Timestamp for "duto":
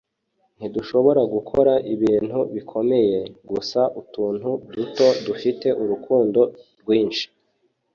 4.75-5.05